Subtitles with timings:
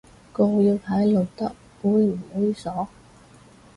[0.33, 1.53] 告要睇露得
[1.83, 2.87] 猥唔猥褻